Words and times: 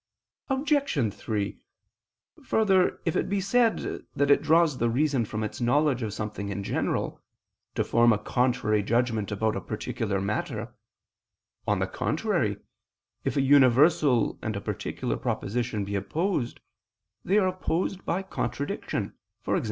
Obj. 0.49 1.13
3: 1.13 1.59
Further, 2.45 2.99
if 3.05 3.15
it 3.15 3.29
be 3.29 3.39
said 3.39 4.03
that 4.15 4.31
it 4.31 4.41
draws 4.41 4.79
the 4.79 4.89
reason 4.89 5.25
from 5.25 5.43
its 5.43 5.61
knowledge 5.61 6.01
of 6.01 6.11
something 6.11 6.49
in 6.49 6.63
general, 6.63 7.21
to 7.75 7.83
form 7.83 8.11
a 8.11 8.17
contrary 8.17 8.81
judgment 8.81 9.31
about 9.31 9.55
a 9.55 9.61
particular 9.61 10.19
matter 10.19 10.73
on 11.67 11.77
the 11.77 11.85
contrary, 11.85 12.57
if 13.23 13.37
a 13.37 13.41
universal 13.41 14.39
and 14.41 14.55
a 14.55 14.59
particular 14.61 15.17
proposition 15.17 15.85
be 15.85 15.93
opposed, 15.93 16.61
they 17.23 17.37
are 17.37 17.49
opposed 17.49 18.03
by 18.03 18.23
contradiction, 18.23 19.13
e.g. 19.47 19.59